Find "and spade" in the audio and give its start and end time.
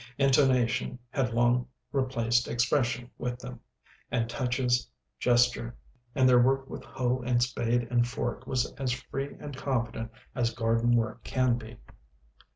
7.23-7.83